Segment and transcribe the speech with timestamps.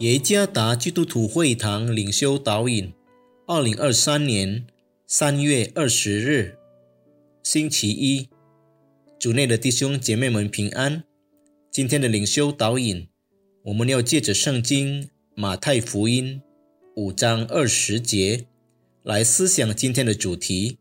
[0.00, 2.92] 耶加达基督徒会堂领袖导引，
[3.46, 4.66] 二零二三年
[5.06, 6.58] 三月二十日，
[7.42, 8.28] 星期一，
[9.18, 11.02] 主内的弟兄姐妹们平安。
[11.70, 13.08] 今天的领袖导引，
[13.64, 16.42] 我们要借着圣经马太福音
[16.94, 18.44] 五章二十节
[19.02, 20.76] 来思想今天的主题，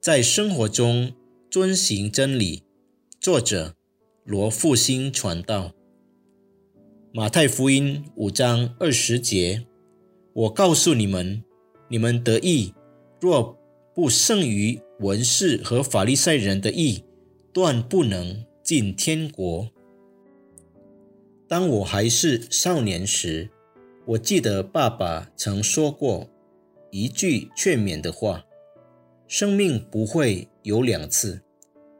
[0.00, 1.12] 在生活中
[1.50, 2.62] 遵行真理。
[3.20, 3.76] 作者
[4.24, 5.74] 罗复兴传道。
[7.12, 9.66] 马太福音五章二十节，
[10.32, 11.42] 我告诉你们，
[11.88, 12.72] 你们的义
[13.20, 13.58] 若
[13.92, 17.04] 不胜于文士和法利赛人的义，
[17.52, 19.68] 断不能进天国。
[21.48, 23.50] 当我还是少年时，
[24.06, 26.30] 我记得爸爸曾说过
[26.92, 28.44] 一句劝勉的话：
[29.26, 31.42] 生命不会有两次，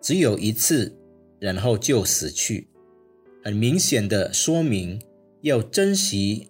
[0.00, 0.97] 只有一次，
[1.41, 2.69] 然后就死去。
[3.42, 5.00] 很明显的说明，
[5.41, 6.48] 要珍惜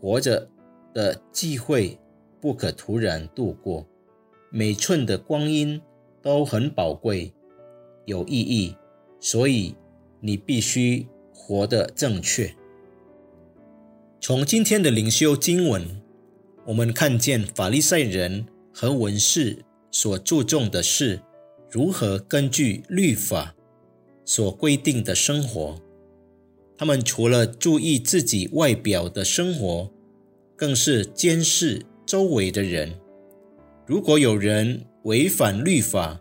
[0.00, 0.48] 活着
[0.94, 1.98] 的机会，
[2.40, 3.86] 不可突然度过。
[4.50, 5.80] 每寸的光阴
[6.20, 7.32] 都很宝贵，
[8.04, 8.76] 有意义，
[9.18, 9.74] 所以
[10.20, 12.54] 你必须活得正确。
[14.20, 16.00] 从今天的灵修经文，
[16.66, 21.20] 我们看见法利赛人和文士所注重的是
[21.68, 23.56] 如何根据律法
[24.24, 25.80] 所规定的生活。
[26.82, 29.88] 他们除了注意自己外表的生活，
[30.56, 32.98] 更是监视周围的人。
[33.86, 36.20] 如果有人违反律法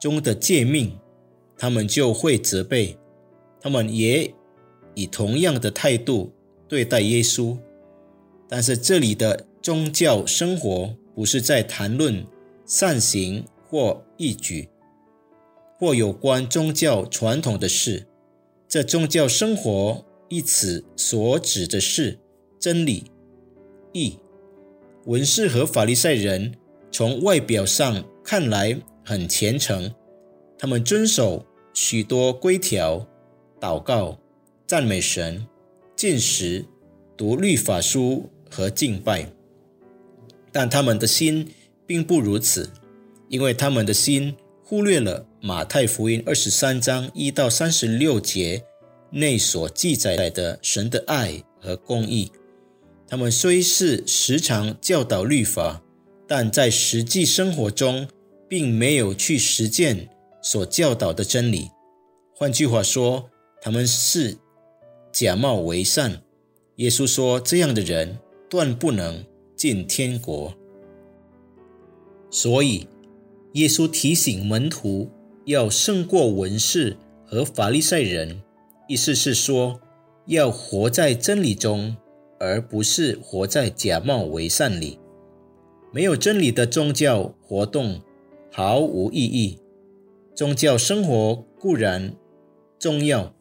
[0.00, 0.96] 中的诫命，
[1.58, 2.96] 他们就会责备。
[3.60, 4.32] 他们也
[4.94, 6.32] 以同样的态度
[6.68, 7.58] 对待耶稣。
[8.48, 12.24] 但是这里的宗教生活不是在谈论
[12.64, 14.68] 善行或义举，
[15.80, 18.06] 或有关宗教传统的事。
[18.68, 22.18] 这宗教生活一词所指的是
[22.58, 23.04] 真理、
[23.92, 24.18] 义。
[25.04, 26.52] 文士和法利赛人
[26.90, 29.94] 从外表上看来很虔诚，
[30.58, 33.06] 他们遵守许多规条，
[33.60, 34.18] 祷告、
[34.66, 35.46] 赞美神、
[35.94, 36.64] 进食、
[37.16, 39.32] 读律法书和敬拜。
[40.50, 41.48] 但他们的心
[41.86, 42.68] 并不如此，
[43.28, 44.34] 因为他们的心
[44.64, 45.24] 忽略了。
[45.46, 48.60] 马太福音二十三章一到三十六节
[49.10, 52.32] 内所记载的神的爱和公义，
[53.06, 55.80] 他们虽是时常教导律法，
[56.26, 58.08] 但在实际生活中
[58.48, 60.08] 并没有去实践
[60.42, 61.70] 所教导的真理。
[62.34, 63.30] 换句话说，
[63.62, 64.36] 他们是
[65.12, 66.20] 假冒为善。
[66.78, 68.18] 耶稣说，这样的人
[68.50, 69.24] 断不能
[69.54, 70.52] 进天国。
[72.32, 72.88] 所以，
[73.52, 75.08] 耶稣提醒门徒。
[75.46, 78.42] 要胜过文士和法利赛人，
[78.88, 79.80] 意思是说，
[80.26, 81.96] 要活在真理中，
[82.40, 84.98] 而不是活在假冒伪善里。
[85.92, 88.02] 没有真理的宗教活动
[88.50, 89.60] 毫无意义。
[90.34, 92.12] 宗教生活固然
[92.80, 93.32] 重要，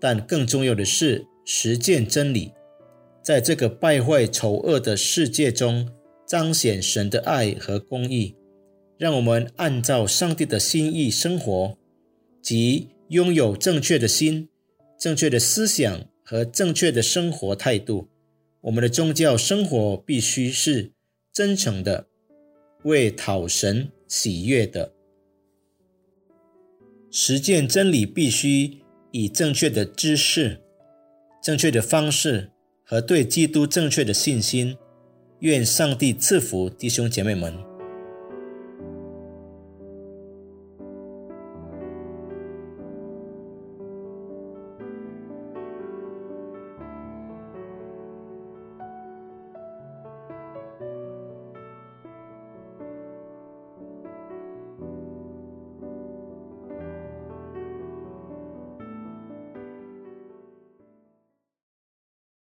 [0.00, 2.52] 但更重要的是实践真理，
[3.22, 5.90] 在这个败坏丑恶的世界中
[6.24, 8.34] 彰显神的爱和公义。
[8.96, 11.76] 让我们按照上帝的心意生活，
[12.40, 14.48] 即拥有正确的心、
[14.98, 18.08] 正确的思想和正确的生活态度。
[18.62, 20.92] 我们的宗教生活必须是
[21.32, 22.06] 真诚的，
[22.84, 24.92] 为讨神喜悦的。
[27.10, 28.78] 实践真理必须
[29.10, 30.60] 以正确的知识、
[31.42, 32.50] 正确的方式
[32.84, 34.76] 和对基督正确的信心。
[35.40, 37.73] 愿上帝赐福弟兄姐妹们。